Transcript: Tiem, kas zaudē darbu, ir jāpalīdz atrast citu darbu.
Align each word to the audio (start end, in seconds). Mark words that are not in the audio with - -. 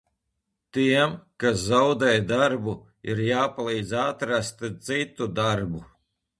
Tiem, 0.77 1.11
kas 1.43 1.65
zaudē 1.73 2.09
darbu, 2.31 2.75
ir 3.11 3.23
jāpalīdz 3.27 3.95
atrast 4.07 4.67
citu 4.91 5.33
darbu. 5.41 5.87